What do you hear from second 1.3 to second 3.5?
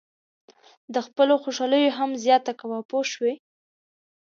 خوشالیو هم زیاته کوئ پوه شوې!.